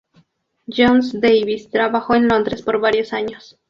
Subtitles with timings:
[0.65, 3.59] Jones-Davies trabajó en Londres por varios años.